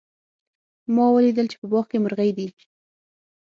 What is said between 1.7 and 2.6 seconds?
باغ کې مرغۍ دي